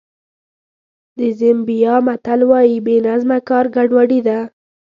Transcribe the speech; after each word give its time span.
د 1.17 1.19
زیمبیا 1.39 1.95
متل 2.05 2.41
وایي 2.49 2.77
بې 2.85 2.95
نظمه 3.07 3.37
کار 3.49 3.65
ګډوډي 3.75 4.19
ده. 4.27 4.39